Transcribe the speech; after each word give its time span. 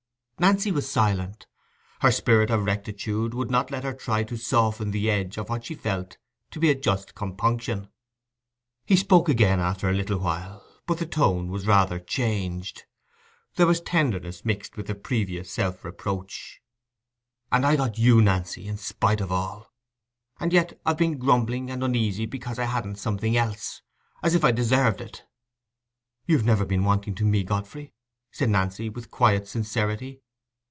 Nancy 0.41 0.71
was 0.71 0.91
silent: 0.91 1.45
her 1.99 2.09
spirit 2.11 2.49
of 2.49 2.65
rectitude 2.65 3.35
would 3.35 3.51
not 3.51 3.69
let 3.69 3.83
her 3.83 3.93
try 3.93 4.23
to 4.23 4.35
soften 4.35 4.89
the 4.89 5.07
edge 5.07 5.37
of 5.37 5.49
what 5.49 5.63
she 5.65 5.75
felt 5.75 6.17
to 6.49 6.59
be 6.59 6.71
a 6.71 6.73
just 6.73 7.13
compunction. 7.13 7.89
He 8.83 8.95
spoke 8.95 9.29
again 9.29 9.59
after 9.59 9.87
a 9.87 9.93
little 9.93 10.17
while, 10.17 10.65
but 10.87 10.97
the 10.97 11.05
tone 11.05 11.49
was 11.51 11.67
rather 11.67 11.99
changed: 11.99 12.85
there 13.53 13.67
was 13.67 13.81
tenderness 13.81 14.43
mingled 14.43 14.75
with 14.77 14.87
the 14.87 14.95
previous 14.95 15.51
self 15.51 15.85
reproach. 15.85 16.59
"And 17.51 17.63
I 17.63 17.75
got 17.75 17.99
you, 17.99 18.19
Nancy, 18.19 18.65
in 18.67 18.77
spite 18.77 19.21
of 19.21 19.31
all; 19.31 19.71
and 20.39 20.51
yet 20.51 20.81
I've 20.87 20.97
been 20.97 21.19
grumbling 21.19 21.69
and 21.69 21.83
uneasy 21.83 22.25
because 22.25 22.57
I 22.57 22.65
hadn't 22.65 22.95
something 22.95 23.37
else—as 23.37 24.33
if 24.33 24.43
I 24.43 24.49
deserved 24.51 25.01
it." 25.01 25.23
"You've 26.25 26.45
never 26.45 26.65
been 26.65 26.83
wanting 26.83 27.13
to 27.13 27.25
me, 27.25 27.43
Godfrey," 27.43 27.93
said 28.31 28.49
Nancy, 28.49 28.89
with 28.89 29.11
quiet 29.11 29.47
sincerity. 29.47 30.23